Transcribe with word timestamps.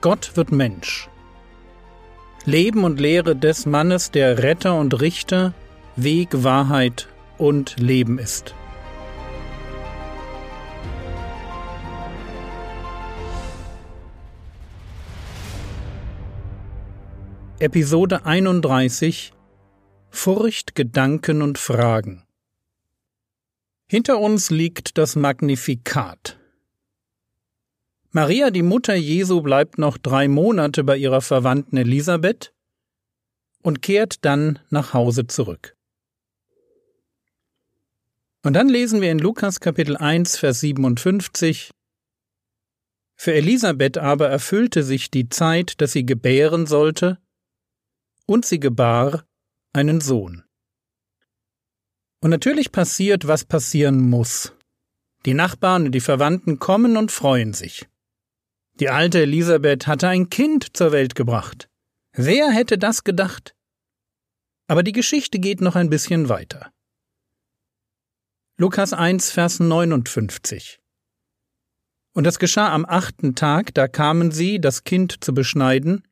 Gott 0.00 0.36
wird 0.36 0.52
Mensch. 0.52 1.08
Leben 2.44 2.84
und 2.84 3.00
Lehre 3.00 3.34
des 3.34 3.66
Mannes, 3.66 4.12
der 4.12 4.44
Retter 4.44 4.78
und 4.78 5.00
Richter, 5.00 5.54
Weg, 5.96 6.44
Wahrheit 6.44 7.08
und 7.36 7.80
Leben 7.80 8.18
ist. 8.20 8.54
Episode 17.58 18.24
31 18.24 19.32
Furcht, 20.10 20.76
Gedanken 20.76 21.42
und 21.42 21.58
Fragen 21.58 22.22
Hinter 23.90 24.20
uns 24.20 24.50
liegt 24.50 24.96
das 24.96 25.16
Magnifikat. 25.16 26.38
Maria, 28.10 28.50
die 28.50 28.62
Mutter 28.62 28.94
Jesu, 28.94 29.42
bleibt 29.42 29.78
noch 29.78 29.98
drei 29.98 30.28
Monate 30.28 30.82
bei 30.82 30.96
ihrer 30.96 31.20
Verwandten 31.20 31.76
Elisabeth 31.76 32.54
und 33.62 33.82
kehrt 33.82 34.24
dann 34.24 34.58
nach 34.70 34.94
Hause 34.94 35.26
zurück. 35.26 35.76
Und 38.42 38.54
dann 38.54 38.68
lesen 38.68 39.02
wir 39.02 39.12
in 39.12 39.18
Lukas 39.18 39.60
Kapitel 39.60 39.96
1, 39.96 40.38
Vers 40.38 40.60
57 40.60 41.70
Für 43.14 43.34
Elisabeth 43.34 43.98
aber 43.98 44.28
erfüllte 44.28 44.84
sich 44.84 45.10
die 45.10 45.28
Zeit, 45.28 45.80
dass 45.82 45.92
sie 45.92 46.06
gebären 46.06 46.66
sollte, 46.66 47.18
und 48.24 48.46
sie 48.46 48.60
gebar 48.60 49.24
einen 49.72 50.00
Sohn. 50.00 50.44
Und 52.20 52.30
natürlich 52.30 52.72
passiert, 52.72 53.26
was 53.26 53.44
passieren 53.44 54.08
muss. 54.08 54.54
Die 55.26 55.34
Nachbarn 55.34 55.86
und 55.86 55.92
die 55.92 56.00
Verwandten 56.00 56.58
kommen 56.58 56.96
und 56.96 57.12
freuen 57.12 57.52
sich. 57.52 57.86
Die 58.80 58.88
alte 58.88 59.22
Elisabeth 59.22 59.86
hatte 59.86 60.08
ein 60.08 60.30
Kind 60.30 60.76
zur 60.76 60.92
Welt 60.92 61.14
gebracht. 61.14 61.68
Wer 62.12 62.50
hätte 62.50 62.78
das 62.78 63.02
gedacht? 63.02 63.56
Aber 64.68 64.82
die 64.82 64.92
Geschichte 64.92 65.38
geht 65.40 65.60
noch 65.60 65.74
ein 65.74 65.90
bisschen 65.90 66.28
weiter. 66.28 66.72
Lukas 68.56 68.92
1, 68.92 69.30
Vers 69.30 69.60
59. 69.60 70.80
Und 72.12 72.24
das 72.24 72.38
geschah 72.38 72.72
am 72.72 72.84
achten 72.84 73.34
Tag, 73.34 73.74
da 73.74 73.88
kamen 73.88 74.30
sie, 74.30 74.60
das 74.60 74.84
Kind 74.84 75.24
zu 75.24 75.32
beschneiden, 75.32 76.06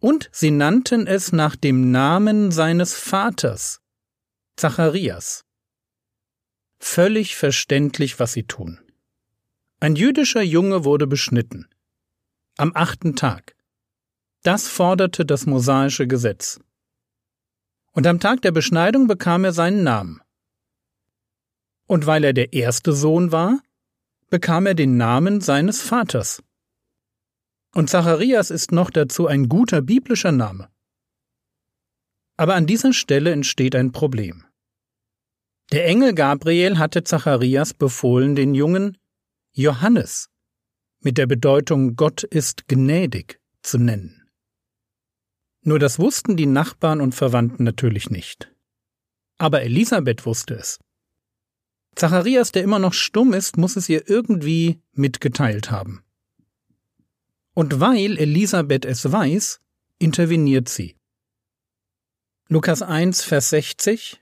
und 0.00 0.30
sie 0.32 0.50
nannten 0.50 1.06
es 1.06 1.30
nach 1.32 1.56
dem 1.56 1.90
Namen 1.90 2.50
seines 2.50 2.94
Vaters, 2.94 3.80
Zacharias. 4.56 5.44
Völlig 6.78 7.36
verständlich, 7.36 8.18
was 8.18 8.32
sie 8.32 8.44
tun. 8.44 8.80
Ein 9.82 9.96
jüdischer 9.96 10.42
Junge 10.42 10.84
wurde 10.84 11.06
beschnitten. 11.06 11.66
Am 12.58 12.72
achten 12.74 13.16
Tag. 13.16 13.56
Das 14.42 14.68
forderte 14.68 15.24
das 15.24 15.46
mosaische 15.46 16.06
Gesetz. 16.06 16.60
Und 17.92 18.06
am 18.06 18.20
Tag 18.20 18.42
der 18.42 18.52
Beschneidung 18.52 19.06
bekam 19.06 19.42
er 19.42 19.54
seinen 19.54 19.82
Namen. 19.82 20.20
Und 21.86 22.04
weil 22.04 22.24
er 22.24 22.34
der 22.34 22.52
erste 22.52 22.92
Sohn 22.92 23.32
war, 23.32 23.58
bekam 24.28 24.66
er 24.66 24.74
den 24.74 24.98
Namen 24.98 25.40
seines 25.40 25.80
Vaters. 25.80 26.42
Und 27.74 27.88
Zacharias 27.88 28.50
ist 28.50 28.72
noch 28.72 28.90
dazu 28.90 29.28
ein 29.28 29.48
guter 29.48 29.80
biblischer 29.80 30.32
Name. 30.32 30.68
Aber 32.36 32.54
an 32.54 32.66
dieser 32.66 32.92
Stelle 32.92 33.32
entsteht 33.32 33.74
ein 33.74 33.92
Problem. 33.92 34.44
Der 35.72 35.86
Engel 35.86 36.14
Gabriel 36.14 36.76
hatte 36.76 37.02
Zacharias 37.02 37.72
befohlen, 37.72 38.36
den 38.36 38.54
Jungen 38.54 38.98
Johannes 39.52 40.30
mit 41.00 41.18
der 41.18 41.26
Bedeutung 41.26 41.96
Gott 41.96 42.22
ist 42.22 42.68
gnädig 42.68 43.40
zu 43.62 43.78
nennen. 43.78 44.28
Nur 45.62 45.78
das 45.78 45.98
wussten 45.98 46.36
die 46.36 46.46
Nachbarn 46.46 47.00
und 47.00 47.14
Verwandten 47.14 47.64
natürlich 47.64 48.10
nicht. 48.10 48.52
Aber 49.38 49.62
Elisabeth 49.62 50.24
wusste 50.26 50.54
es. 50.54 50.78
Zacharias, 51.96 52.52
der 52.52 52.62
immer 52.62 52.78
noch 52.78 52.92
stumm 52.92 53.32
ist, 53.32 53.56
muss 53.56 53.76
es 53.76 53.88
ihr 53.88 54.08
irgendwie 54.08 54.80
mitgeteilt 54.92 55.70
haben. 55.70 56.04
Und 57.54 57.80
weil 57.80 58.16
Elisabeth 58.16 58.84
es 58.84 59.10
weiß, 59.10 59.60
interveniert 59.98 60.68
sie. 60.68 60.96
Lukas 62.48 62.82
1, 62.82 63.22
Vers 63.22 63.50
60 63.50 64.20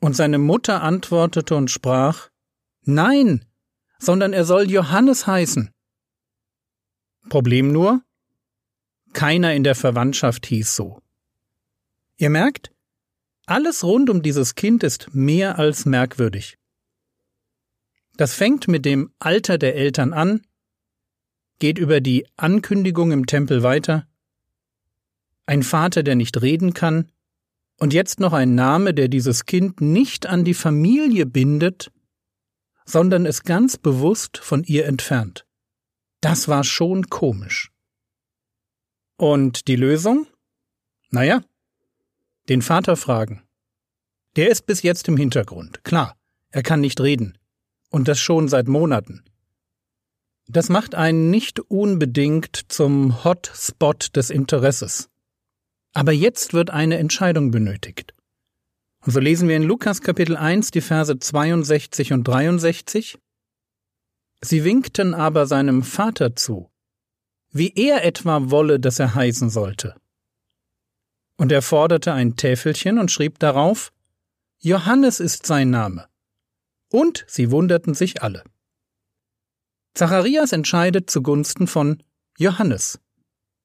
Und 0.00 0.16
seine 0.16 0.38
Mutter 0.38 0.82
antwortete 0.82 1.54
und 1.54 1.70
sprach, 1.70 2.30
Nein, 2.82 3.44
sondern 3.98 4.32
er 4.32 4.44
soll 4.44 4.70
Johannes 4.70 5.26
heißen. 5.26 5.70
Problem 7.28 7.72
nur, 7.72 8.02
keiner 9.12 9.54
in 9.54 9.64
der 9.64 9.74
Verwandtschaft 9.74 10.46
hieß 10.46 10.74
so. 10.74 11.02
Ihr 12.16 12.30
merkt, 12.30 12.70
alles 13.46 13.84
rund 13.84 14.10
um 14.10 14.22
dieses 14.22 14.54
Kind 14.54 14.82
ist 14.82 15.14
mehr 15.14 15.58
als 15.58 15.86
merkwürdig. 15.86 16.58
Das 18.16 18.34
fängt 18.34 18.68
mit 18.68 18.84
dem 18.84 19.12
Alter 19.18 19.58
der 19.58 19.76
Eltern 19.76 20.12
an, 20.12 20.42
geht 21.58 21.78
über 21.78 22.00
die 22.00 22.26
Ankündigung 22.36 23.12
im 23.12 23.26
Tempel 23.26 23.62
weiter, 23.62 24.06
ein 25.46 25.62
Vater, 25.62 26.02
der 26.02 26.14
nicht 26.14 26.42
reden 26.42 26.74
kann, 26.74 27.10
und 27.78 27.94
jetzt 27.94 28.20
noch 28.20 28.32
ein 28.32 28.54
Name, 28.54 28.92
der 28.92 29.08
dieses 29.08 29.46
Kind 29.46 29.80
nicht 29.80 30.26
an 30.26 30.44
die 30.44 30.54
Familie 30.54 31.26
bindet, 31.26 31.90
sondern 32.88 33.26
es 33.26 33.42
ganz 33.42 33.76
bewusst 33.76 34.38
von 34.38 34.64
ihr 34.64 34.86
entfernt. 34.86 35.44
Das 36.22 36.48
war 36.48 36.64
schon 36.64 37.10
komisch. 37.10 37.70
Und 39.18 39.68
die 39.68 39.76
Lösung? 39.76 40.26
Naja, 41.10 41.42
den 42.48 42.62
Vater 42.62 42.96
fragen. 42.96 43.42
Der 44.36 44.50
ist 44.50 44.64
bis 44.66 44.82
jetzt 44.82 45.06
im 45.08 45.18
Hintergrund, 45.18 45.84
klar, 45.84 46.16
er 46.50 46.62
kann 46.62 46.80
nicht 46.80 47.00
reden. 47.00 47.36
Und 47.90 48.08
das 48.08 48.18
schon 48.18 48.48
seit 48.48 48.68
Monaten. 48.68 49.24
Das 50.46 50.68
macht 50.68 50.94
einen 50.94 51.30
nicht 51.30 51.60
unbedingt 51.60 52.72
zum 52.72 53.22
Hotspot 53.24 54.16
des 54.16 54.30
Interesses. 54.30 55.10
Aber 55.92 56.12
jetzt 56.12 56.52
wird 56.54 56.70
eine 56.70 56.98
Entscheidung 56.98 57.50
benötigt. 57.50 58.14
Und 59.08 59.12
so 59.12 59.20
lesen 59.20 59.48
wir 59.48 59.56
in 59.56 59.62
Lukas 59.62 60.02
Kapitel 60.02 60.36
1 60.36 60.70
die 60.70 60.82
Verse 60.82 61.18
62 61.18 62.12
und 62.12 62.28
63. 62.28 63.18
Sie 64.42 64.64
winkten 64.64 65.14
aber 65.14 65.46
seinem 65.46 65.82
Vater 65.82 66.36
zu, 66.36 66.70
wie 67.50 67.72
er 67.74 68.04
etwa 68.04 68.50
wolle, 68.50 68.78
dass 68.78 68.98
er 68.98 69.14
heißen 69.14 69.48
sollte. 69.48 69.94
Und 71.38 71.52
er 71.52 71.62
forderte 71.62 72.12
ein 72.12 72.36
Täfelchen 72.36 72.98
und 72.98 73.10
schrieb 73.10 73.38
darauf, 73.38 73.94
Johannes 74.58 75.20
ist 75.20 75.46
sein 75.46 75.70
Name. 75.70 76.06
Und 76.92 77.24
sie 77.28 77.50
wunderten 77.50 77.94
sich 77.94 78.22
alle. 78.22 78.44
Zacharias 79.94 80.52
entscheidet 80.52 81.08
zugunsten 81.08 81.66
von 81.66 82.02
Johannes. 82.36 83.00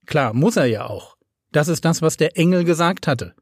Klar, 0.06 0.34
muss 0.34 0.56
er 0.56 0.68
ja 0.68 0.86
auch. 0.86 1.18
Das 1.52 1.68
ist 1.68 1.84
das, 1.84 2.02
was 2.02 2.16
der 2.16 2.38
Engel 2.38 2.64
gesagt 2.64 3.08
hatte. 3.08 3.36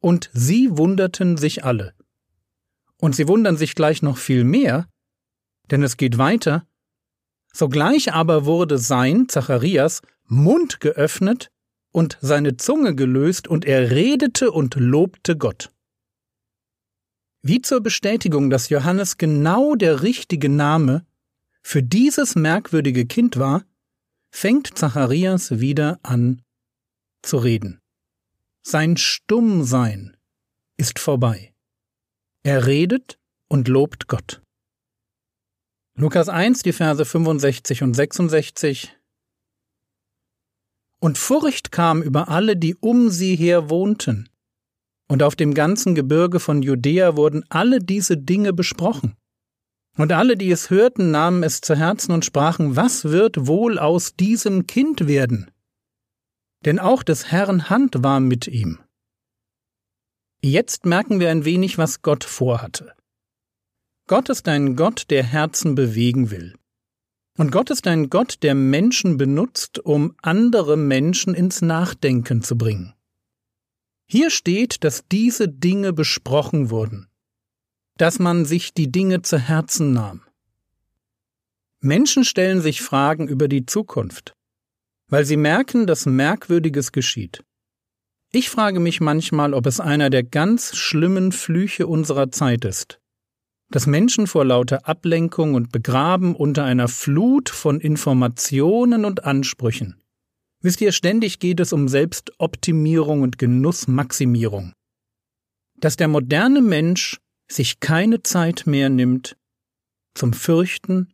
Und 0.00 0.30
sie 0.32 0.76
wunderten 0.76 1.36
sich 1.36 1.64
alle. 1.64 1.94
Und 2.98 3.14
sie 3.14 3.28
wundern 3.28 3.56
sich 3.56 3.74
gleich 3.74 4.02
noch 4.02 4.18
viel 4.18 4.44
mehr, 4.44 4.88
denn 5.70 5.82
es 5.82 5.96
geht 5.96 6.18
weiter. 6.18 6.66
Sogleich 7.52 8.12
aber 8.12 8.44
wurde 8.44 8.78
sein, 8.78 9.28
Zacharias, 9.28 10.02
Mund 10.24 10.80
geöffnet 10.80 11.50
und 11.90 12.18
seine 12.20 12.56
Zunge 12.56 12.94
gelöst, 12.94 13.48
und 13.48 13.64
er 13.64 13.90
redete 13.90 14.50
und 14.50 14.74
lobte 14.74 15.36
Gott. 15.36 15.70
Wie 17.42 17.62
zur 17.62 17.80
Bestätigung, 17.80 18.50
dass 18.50 18.68
Johannes 18.68 19.18
genau 19.18 19.76
der 19.76 20.02
richtige 20.02 20.48
Name 20.48 21.06
für 21.62 21.82
dieses 21.82 22.34
merkwürdige 22.34 23.06
Kind 23.06 23.38
war, 23.38 23.64
fängt 24.30 24.76
Zacharias 24.76 25.58
wieder 25.60 25.98
an 26.02 26.42
zu 27.22 27.38
reden. 27.38 27.80
Sein 28.68 28.96
Stummsein 28.96 30.16
ist 30.76 30.98
vorbei. 30.98 31.54
Er 32.42 32.66
redet 32.66 33.16
und 33.48 33.68
lobt 33.68 34.08
Gott. 34.08 34.42
Lukas 35.96 36.28
1, 36.28 36.64
die 36.64 36.72
Verse 36.72 37.04
65 37.04 37.84
und 37.84 37.94
66 37.94 38.92
Und 41.00 41.16
Furcht 41.16 41.70
kam 41.70 42.02
über 42.02 42.28
alle, 42.28 42.56
die 42.56 42.74
um 42.74 43.08
sie 43.08 43.36
her 43.36 43.70
wohnten. 43.70 44.30
Und 45.06 45.22
auf 45.22 45.36
dem 45.36 45.54
ganzen 45.54 45.94
Gebirge 45.94 46.40
von 46.40 46.60
Judäa 46.60 47.14
wurden 47.14 47.44
alle 47.48 47.78
diese 47.78 48.16
Dinge 48.16 48.52
besprochen. 48.52 49.14
Und 49.96 50.10
alle, 50.10 50.36
die 50.36 50.50
es 50.50 50.70
hörten, 50.70 51.12
nahmen 51.12 51.44
es 51.44 51.60
zu 51.60 51.76
Herzen 51.76 52.10
und 52.10 52.24
sprachen, 52.24 52.74
was 52.74 53.04
wird 53.04 53.46
wohl 53.46 53.78
aus 53.78 54.16
diesem 54.16 54.66
Kind 54.66 55.06
werden? 55.06 55.52
Denn 56.64 56.78
auch 56.78 57.02
des 57.02 57.30
Herrn 57.30 57.68
Hand 57.70 58.02
war 58.02 58.20
mit 58.20 58.48
ihm. 58.48 58.78
Jetzt 60.42 60.86
merken 60.86 61.20
wir 61.20 61.30
ein 61.30 61.44
wenig, 61.44 61.78
was 61.78 62.02
Gott 62.02 62.24
vorhatte. 62.24 62.94
Gott 64.06 64.28
ist 64.28 64.46
ein 64.48 64.76
Gott, 64.76 65.06
der 65.10 65.24
Herzen 65.24 65.74
bewegen 65.74 66.30
will. 66.30 66.54
Und 67.36 67.50
Gott 67.50 67.70
ist 67.70 67.86
ein 67.86 68.08
Gott, 68.08 68.38
der 68.42 68.54
Menschen 68.54 69.16
benutzt, 69.16 69.78
um 69.80 70.14
andere 70.22 70.76
Menschen 70.76 71.34
ins 71.34 71.60
Nachdenken 71.60 72.42
zu 72.42 72.56
bringen. 72.56 72.94
Hier 74.08 74.30
steht, 74.30 74.84
dass 74.84 75.04
diese 75.10 75.48
Dinge 75.48 75.92
besprochen 75.92 76.70
wurden, 76.70 77.08
dass 77.96 78.18
man 78.18 78.44
sich 78.44 78.72
die 78.72 78.90
Dinge 78.90 79.22
zu 79.22 79.38
Herzen 79.38 79.92
nahm. 79.92 80.22
Menschen 81.80 82.24
stellen 82.24 82.60
sich 82.60 82.80
Fragen 82.80 83.26
über 83.26 83.48
die 83.48 83.66
Zukunft, 83.66 84.34
weil 85.08 85.24
sie 85.24 85.36
merken, 85.36 85.86
dass 85.86 86.06
Merkwürdiges 86.06 86.92
geschieht. 86.92 87.42
Ich 88.32 88.50
frage 88.50 88.80
mich 88.80 89.00
manchmal, 89.00 89.54
ob 89.54 89.66
es 89.66 89.80
einer 89.80 90.10
der 90.10 90.22
ganz 90.22 90.76
schlimmen 90.76 91.32
Flüche 91.32 91.86
unserer 91.86 92.30
Zeit 92.30 92.64
ist, 92.64 93.00
dass 93.70 93.86
Menschen 93.86 94.26
vor 94.26 94.44
lauter 94.44 94.86
Ablenkung 94.88 95.54
und 95.54 95.72
Begraben 95.72 96.34
unter 96.34 96.64
einer 96.64 96.88
Flut 96.88 97.48
von 97.48 97.80
Informationen 97.80 99.04
und 99.04 99.24
Ansprüchen. 99.24 100.02
Wisst 100.60 100.80
ihr, 100.80 100.92
ständig 100.92 101.38
geht 101.38 101.60
es 101.60 101.72
um 101.72 101.88
Selbstoptimierung 101.88 103.22
und 103.22 103.38
Genussmaximierung. 103.38 104.72
Dass 105.78 105.96
der 105.96 106.08
moderne 106.08 106.62
Mensch 106.62 107.20
sich 107.48 107.80
keine 107.80 108.22
Zeit 108.22 108.66
mehr 108.66 108.88
nimmt 108.88 109.36
zum 110.14 110.32
Fürchten 110.32 111.12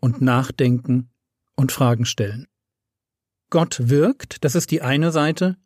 und 0.00 0.20
Nachdenken 0.20 1.10
und 1.56 1.72
Fragen 1.72 2.04
stellen. 2.04 2.46
Gott 3.52 3.90
wirkt, 3.90 4.44
das 4.44 4.54
ist 4.54 4.70
die 4.70 4.80
eine 4.80 5.12
Seite, 5.12 5.58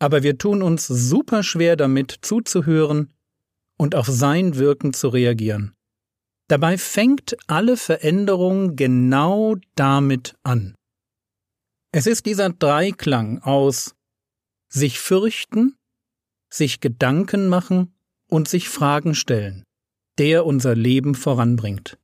aber 0.00 0.24
wir 0.24 0.38
tun 0.38 0.60
uns 0.60 0.88
super 0.88 1.44
schwer 1.44 1.76
damit 1.76 2.18
zuzuhören 2.22 3.14
und 3.76 3.94
auf 3.94 4.08
sein 4.08 4.56
Wirken 4.56 4.92
zu 4.92 5.06
reagieren. 5.06 5.76
Dabei 6.48 6.76
fängt 6.76 7.36
alle 7.46 7.76
Veränderung 7.76 8.74
genau 8.74 9.54
damit 9.76 10.34
an. 10.42 10.74
Es 11.92 12.08
ist 12.08 12.26
dieser 12.26 12.50
Dreiklang 12.50 13.38
aus 13.38 13.94
sich 14.68 14.98
fürchten, 14.98 15.76
sich 16.50 16.80
Gedanken 16.80 17.46
machen 17.46 17.94
und 18.26 18.48
sich 18.48 18.68
Fragen 18.68 19.14
stellen, 19.14 19.62
der 20.18 20.44
unser 20.44 20.74
Leben 20.74 21.14
voranbringt. 21.14 21.98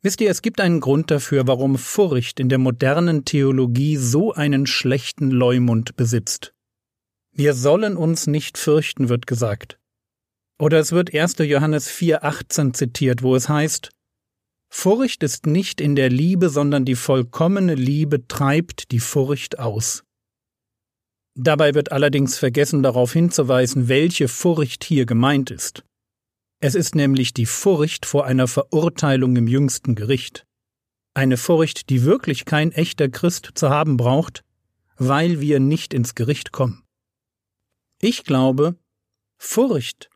Wisst 0.00 0.20
ihr, 0.20 0.30
es 0.30 0.42
gibt 0.42 0.60
einen 0.60 0.80
Grund 0.80 1.10
dafür, 1.10 1.46
warum 1.48 1.76
Furcht 1.76 2.38
in 2.38 2.48
der 2.48 2.58
modernen 2.58 3.24
Theologie 3.24 3.96
so 3.96 4.32
einen 4.32 4.66
schlechten 4.66 5.30
Leumund 5.30 5.96
besitzt. 5.96 6.54
Wir 7.32 7.54
sollen 7.54 7.96
uns 7.96 8.26
nicht 8.26 8.58
fürchten, 8.58 9.08
wird 9.08 9.26
gesagt. 9.26 9.78
Oder 10.60 10.78
es 10.78 10.92
wird 10.92 11.14
1. 11.14 11.38
Johannes 11.38 11.90
4,18 11.90 12.74
zitiert, 12.74 13.22
wo 13.22 13.34
es 13.34 13.48
heißt, 13.48 13.90
Furcht 14.70 15.22
ist 15.22 15.46
nicht 15.46 15.80
in 15.80 15.96
der 15.96 16.10
Liebe, 16.10 16.48
sondern 16.48 16.84
die 16.84 16.94
vollkommene 16.94 17.74
Liebe 17.74 18.26
treibt 18.28 18.92
die 18.92 19.00
Furcht 19.00 19.58
aus. 19.58 20.04
Dabei 21.34 21.74
wird 21.74 21.92
allerdings 21.92 22.36
vergessen 22.36 22.82
darauf 22.82 23.12
hinzuweisen, 23.12 23.88
welche 23.88 24.28
Furcht 24.28 24.84
hier 24.84 25.06
gemeint 25.06 25.50
ist. 25.50 25.84
Es 26.60 26.74
ist 26.74 26.96
nämlich 26.96 27.32
die 27.32 27.46
Furcht 27.46 28.04
vor 28.04 28.26
einer 28.26 28.48
Verurteilung 28.48 29.36
im 29.36 29.46
jüngsten 29.46 29.94
Gericht. 29.94 30.44
Eine 31.14 31.36
Furcht, 31.36 31.88
die 31.88 32.02
wirklich 32.02 32.44
kein 32.44 32.72
echter 32.72 33.08
Christ 33.08 33.50
zu 33.54 33.70
haben 33.70 33.96
braucht, 33.96 34.44
weil 34.96 35.40
wir 35.40 35.60
nicht 35.60 35.94
ins 35.94 36.16
Gericht 36.16 36.50
kommen. 36.50 36.82
Ich 38.00 38.24
glaube, 38.24 38.76
Furcht 39.36 40.10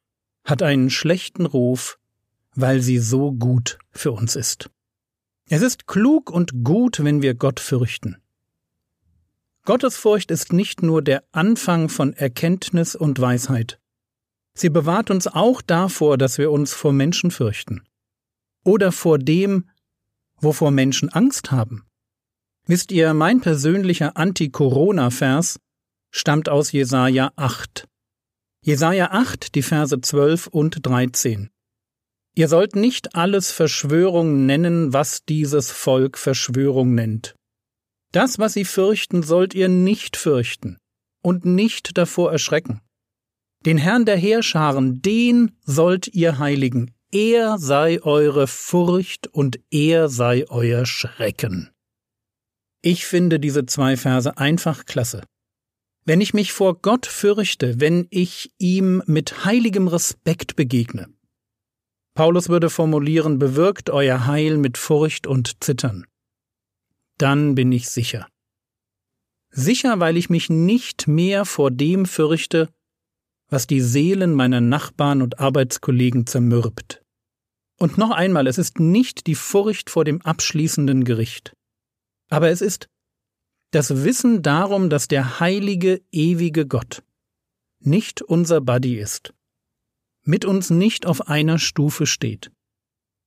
hat 0.45 0.63
einen 0.63 0.91
schlechten 0.91 1.47
Ruf, 1.47 1.99
weil 2.55 2.83
sie 2.83 2.99
so 2.99 3.33
gut 3.33 3.79
für 3.93 4.11
uns 4.11 4.35
ist. 4.35 4.69
Es 5.49 5.63
ist 5.63 5.87
klug 5.87 6.31
und 6.31 6.65
gut, 6.65 7.05
wenn 7.05 7.23
wir 7.23 7.35
Gott 7.35 7.61
fürchten. 7.61 8.17
Gottesfurcht 9.65 10.33
ist 10.33 10.53
nicht 10.53 10.83
nur 10.83 11.03
der 11.03 11.23
Anfang 11.31 11.89
von 11.89 12.15
Erkenntnis 12.15 12.97
und 12.97 13.21
Weisheit. 13.21 13.79
Sie 14.55 14.69
bewahrt 14.69 15.11
uns 15.11 15.27
auch 15.27 15.63
davor, 15.63 16.19
dass 16.19 16.39
wir 16.39 16.51
uns 16.51 16.75
vor 16.75 16.93
Menschen 16.93 17.31
fürchten. 17.31 17.83
Oder 18.65 18.93
vor 18.93 19.19
dem, 19.19 19.69
wovor 20.41 20.71
Menschen 20.71 21.09
Angst 21.09 21.51
haben. 21.51 21.87
Wisst 22.67 22.93
ihr, 22.93 23.15
mein 23.15 23.41
persönlicher 23.41 24.17
Anti-Corona-Vers 24.17 25.59
stammt 26.11 26.49
aus 26.49 26.71
Jesaja 26.73 27.33
8. 27.37 27.89
Jesaja 28.65 29.11
8, 29.11 29.55
die 29.55 29.63
Verse 29.63 30.01
12 30.01 30.47
und 30.47 30.87
13. 30.87 31.51
Ihr 32.35 32.49
sollt 32.49 32.77
nicht 32.77 33.15
alles 33.15 33.51
Verschwörung 33.51 34.47
nennen, 34.47 34.93
was 34.93 35.25
dieses 35.25 35.71
Volk 35.71 36.17
Verschwörung 36.17 36.95
nennt. 36.95 37.35
Das, 38.13 38.39
was 38.39 38.53
sie 38.53 38.65
fürchten, 38.65 39.23
sollt 39.23 39.55
ihr 39.55 39.69
nicht 39.69 40.17
fürchten 40.17 40.79
und 41.23 41.45
nicht 41.45 41.99
davor 41.99 42.31
erschrecken. 42.31 42.81
Den 43.65 43.79
Herrn 43.79 44.05
der 44.05 44.17
Heerscharen, 44.17 45.03
den 45.03 45.53
sollt 45.65 46.09
ihr 46.09 46.39
heiligen. 46.39 46.93
Er 47.13 47.59
sei 47.59 48.03
eure 48.03 48.47
Furcht 48.47 49.29
und 49.29 49.61
er 49.71 50.09
sei 50.09 50.47
euer 50.49 50.87
Schrecken. 50.87 51.71
Ich 52.81 53.07
finde 53.07 53.39
diese 53.39 53.67
zwei 53.67 53.97
Verse 53.97 54.37
einfach 54.37 54.87
klasse. 54.87 55.23
Wenn 56.05 56.21
ich 56.21 56.35
mich 56.35 56.53
vor 56.53 56.81
Gott 56.81 57.07
fürchte, 57.07 57.81
wenn 57.81 58.09
ich 58.11 58.53
ihm 58.59 59.03
mit 59.07 59.45
heiligem 59.45 59.87
Respekt 59.87 60.57
begegne. 60.57 61.09
Paulus 62.15 62.49
würde 62.49 62.71
formulieren, 62.71 63.39
bewirkt 63.39 63.89
euer 63.89 64.27
Heil 64.27 64.57
mit 64.59 64.77
Furcht 64.77 65.29
und 65.29 65.63
Zittern. 65.63 66.07
Dann 67.19 67.55
bin 67.55 67.71
ich 67.71 67.89
sicher. 67.89 68.27
Sicher, 69.51 70.01
weil 70.01 70.17
ich 70.17 70.29
mich 70.29 70.51
nicht 70.51 71.07
mehr 71.07 71.45
vor 71.45 71.71
dem 71.71 72.05
fürchte, 72.07 72.69
was 73.53 73.67
die 73.67 73.83
Seelen 73.83 74.33
meiner 74.33 74.63
Nachbarn 74.63 75.21
und 75.21 75.39
Arbeitskollegen 75.39 76.27
zermürbt. 76.27 77.03
Und 77.79 77.99
noch 77.99 78.11
einmal, 78.11 78.47
es 78.47 78.57
ist 78.57 78.81
nicht 78.81 79.27
die 79.27 79.35
Furcht 79.35 79.91
vor 79.91 80.05
dem 80.05 80.23
abschließenden 80.23 81.05
Gericht, 81.05 81.53
aber 82.31 82.49
es 82.49 82.63
ist 82.63 82.89
das 83.71 84.05
Wissen 84.05 84.43
darum, 84.43 84.89
dass 84.89 85.07
der 85.07 85.39
heilige, 85.39 86.01
ewige 86.11 86.67
Gott 86.67 87.03
nicht 87.79 88.23
unser 88.23 88.63
Buddy 88.63 88.99
ist, 88.99 89.35
mit 90.25 90.47
uns 90.47 90.71
nicht 90.71 91.05
auf 91.05 91.29
einer 91.29 91.59
Stufe 91.59 92.07
steht, 92.07 92.51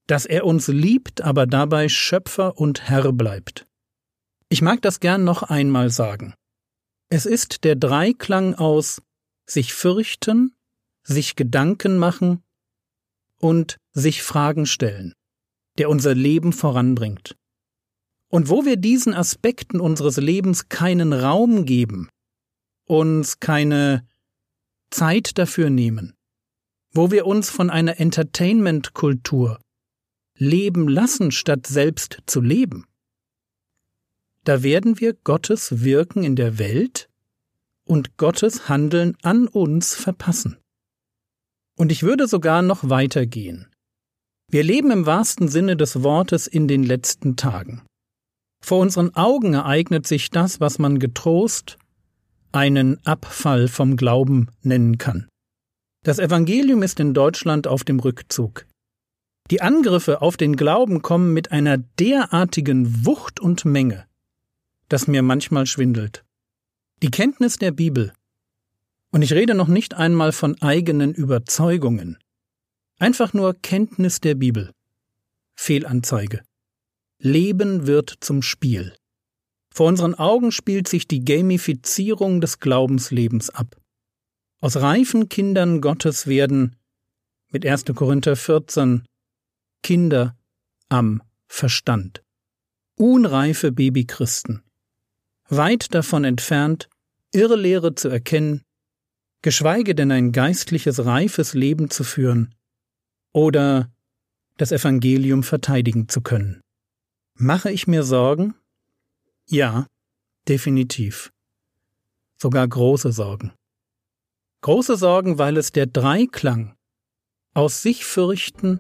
dass 0.08 0.26
er 0.26 0.46
uns 0.46 0.68
liebt, 0.68 1.22
aber 1.22 1.46
dabei 1.46 1.88
Schöpfer 1.88 2.58
und 2.58 2.90
Herr 2.90 3.12
bleibt. 3.14 3.68
Ich 4.50 4.64
mag 4.64 4.82
das 4.82 5.00
gern 5.00 5.24
noch 5.24 5.44
einmal 5.44 5.92
sagen. 5.92 6.34
Es 7.10 7.28
ist 7.28 7.64
der 7.64 7.76
Dreiklang 7.76 8.56
aus 8.56 9.02
sich 9.46 9.74
fürchten, 9.74 10.56
sich 11.04 11.36
Gedanken 11.36 11.98
machen 11.98 12.44
und 13.40 13.78
sich 13.94 14.24
Fragen 14.24 14.66
stellen, 14.66 15.14
der 15.78 15.90
unser 15.90 16.16
Leben 16.16 16.54
voranbringt. 16.54 17.36
Und 18.30 18.50
wo 18.50 18.66
wir 18.66 18.76
diesen 18.76 19.14
Aspekten 19.14 19.80
unseres 19.80 20.18
Lebens 20.18 20.68
keinen 20.68 21.14
Raum 21.14 21.66
geben, 21.66 22.10
uns 22.86 23.40
keine 23.40 24.08
Zeit 24.90 25.38
dafür 25.38 25.70
nehmen, 25.70 26.16
wo 26.92 27.12
wir 27.12 27.26
uns 27.26 27.50
von 27.50 27.70
einer 27.70 28.00
Entertainment-Kultur 28.00 29.60
leben 30.38 30.88
lassen, 30.88 31.32
statt 31.32 31.68
selbst 31.68 32.20
zu 32.26 32.42
leben, 32.42 32.86
da 34.44 34.64
werden 34.64 35.00
wir 35.00 35.14
Gottes 35.14 35.84
Wirken 35.84 36.24
in 36.24 36.36
der 36.36 36.60
Welt 36.60 37.10
und 37.86 38.18
Gottes 38.18 38.68
Handeln 38.68 39.16
an 39.22 39.48
uns 39.48 39.96
verpassen. 39.96 40.58
Und 41.78 41.92
ich 41.92 42.04
würde 42.04 42.28
sogar 42.28 42.62
noch 42.62 42.90
weitergehen. 42.90 43.68
Wir 44.50 44.64
leben 44.64 44.92
im 44.92 45.06
wahrsten 45.06 45.48
Sinne 45.48 45.76
des 45.76 46.04
Wortes 46.04 46.48
in 46.48 46.68
den 46.68 46.84
letzten 46.84 47.36
Tagen. 47.36 47.84
Vor 48.64 48.80
unseren 48.80 49.14
Augen 49.16 49.54
ereignet 49.54 50.08
sich 50.08 50.30
das, 50.30 50.60
was 50.60 50.80
man 50.80 51.00
getrost 51.00 51.78
einen 52.52 53.06
Abfall 53.06 53.68
vom 53.68 53.98
Glauben 53.98 54.50
nennen 54.62 54.98
kann. 54.98 55.28
Das 56.04 56.20
Evangelium 56.20 56.84
ist 56.84 57.00
in 57.00 57.14
Deutschland 57.14 57.68
auf 57.68 57.84
dem 57.84 58.00
Rückzug. 58.00 58.66
Die 59.52 59.62
Angriffe 59.62 60.22
auf 60.22 60.38
den 60.38 60.56
Glauben 60.56 61.02
kommen 61.02 61.34
mit 61.34 61.52
einer 61.52 61.78
derartigen 61.78 63.06
Wucht 63.06 63.40
und 63.40 63.66
Menge, 63.66 64.06
dass 64.88 65.08
mir 65.08 65.22
manchmal 65.22 65.66
schwindelt. 65.66 66.24
Die 67.02 67.12
Kenntnis 67.12 67.58
der 67.58 67.72
Bibel, 67.72 68.14
und 69.12 69.22
ich 69.22 69.34
rede 69.34 69.54
noch 69.54 69.68
nicht 69.68 69.94
einmal 69.94 70.32
von 70.32 70.62
eigenen 70.62 71.14
Überzeugungen, 71.14 72.18
einfach 73.00 73.34
nur 73.34 73.54
Kenntnis 73.54 74.22
der 74.22 74.36
Bibel. 74.36 74.72
Fehlanzeige. 75.56 76.42
Leben 77.20 77.86
wird 77.88 78.16
zum 78.22 78.42
Spiel. 78.42 78.96
Vor 79.74 79.88
unseren 79.88 80.16
Augen 80.16 80.52
spielt 80.52 80.88
sich 80.88 81.08
die 81.08 81.24
Gamifizierung 81.24 82.40
des 82.40 82.60
Glaubenslebens 82.60 83.50
ab. 83.50 83.76
Aus 84.62 84.78
reifen 84.78 85.28
Kindern 85.28 85.82
Gottes 85.82 86.28
werden, 86.28 86.78
mit 87.52 87.66
1. 87.66 87.86
Korinther 87.94 88.36
14, 88.36 89.04
Kinder 89.84 90.38
am 90.90 91.22
Verstand. 91.48 92.24
unreife 92.98 93.72
Babychristen, 93.72 94.65
weit 95.50 95.94
davon 95.94 96.24
entfernt, 96.24 96.90
Irrlehre 97.32 97.96
zu 97.96 98.10
erkennen, 98.10 98.64
geschweige 99.42 99.94
denn 99.94 100.12
ein 100.12 100.32
geistliches, 100.32 101.06
reifes 101.06 101.54
Leben 101.54 101.90
zu 101.90 102.04
führen 102.04 102.56
oder 103.34 103.92
das 104.58 104.72
Evangelium 104.72 105.44
verteidigen 105.44 106.08
zu 106.08 106.22
können. 106.22 106.62
Mache 107.38 107.72
ich 107.72 107.88
mir 107.88 108.04
Sorgen? 108.04 108.56
Ja, 109.48 109.88
definitiv. 110.48 111.32
Sogar 112.38 112.68
große 112.68 113.12
Sorgen. 113.12 113.54
Große 114.62 114.98
Sorgen, 114.98 115.38
weil 115.38 115.58
es 115.58 115.72
der 115.72 115.86
Dreiklang 115.86 116.76
aus 117.54 117.82
sich 117.82 118.06
fürchten, 118.06 118.80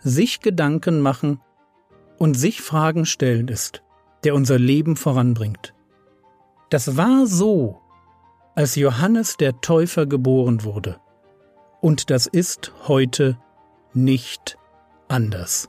sich 0.00 0.40
Gedanken 0.40 1.00
machen 1.00 1.40
und 2.18 2.34
sich 2.34 2.62
Fragen 2.62 3.06
stellen 3.06 3.48
ist, 3.48 3.82
der 4.24 4.34
unser 4.34 4.58
Leben 4.58 4.96
voranbringt. 4.96 5.75
Das 6.68 6.96
war 6.96 7.26
so, 7.26 7.80
als 8.56 8.74
Johannes 8.74 9.36
der 9.36 9.60
Täufer 9.60 10.04
geboren 10.06 10.64
wurde. 10.64 10.98
Und 11.80 12.10
das 12.10 12.26
ist 12.26 12.72
heute 12.88 13.38
nicht 13.94 14.58
anders. 15.06 15.68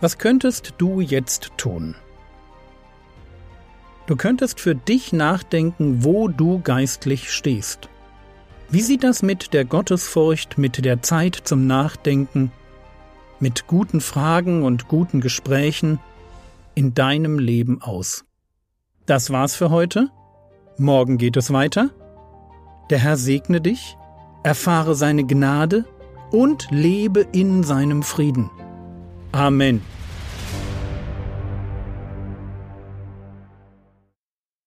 Was 0.00 0.18
könntest 0.18 0.74
du 0.78 1.00
jetzt 1.00 1.50
tun? 1.56 1.96
Du 4.06 4.14
könntest 4.14 4.60
für 4.60 4.76
dich 4.76 5.12
nachdenken, 5.12 6.04
wo 6.04 6.28
du 6.28 6.60
geistlich 6.60 7.32
stehst. 7.32 7.88
Wie 8.68 8.80
sieht 8.80 9.04
das 9.04 9.22
mit 9.22 9.52
der 9.52 9.64
Gottesfurcht, 9.64 10.58
mit 10.58 10.84
der 10.84 11.02
Zeit 11.02 11.40
zum 11.44 11.66
Nachdenken, 11.66 12.50
mit 13.38 13.66
guten 13.68 14.00
Fragen 14.00 14.64
und 14.64 14.88
guten 14.88 15.20
Gesprächen 15.20 16.00
in 16.74 16.92
deinem 16.92 17.38
Leben 17.38 17.80
aus? 17.80 18.24
Das 19.06 19.30
war's 19.30 19.54
für 19.54 19.70
heute. 19.70 20.10
Morgen 20.78 21.16
geht 21.16 21.36
es 21.36 21.52
weiter. 21.52 21.90
Der 22.90 22.98
Herr 22.98 23.16
segne 23.16 23.60
dich, 23.60 23.96
erfahre 24.42 24.96
seine 24.96 25.24
Gnade 25.24 25.84
und 26.32 26.66
lebe 26.70 27.20
in 27.32 27.62
seinem 27.62 28.02
Frieden. 28.02 28.50
Amen. 29.30 29.80